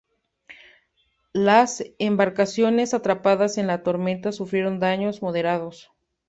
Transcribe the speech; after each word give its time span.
Las 1.31 1.83
embarcaciones 1.99 2.95
atrapadas 2.95 3.59
en 3.59 3.67
la 3.67 3.83
tormenta 3.83 4.31
sufrieron 4.31 4.79
daños 4.79 5.21
moderados. 5.21 5.91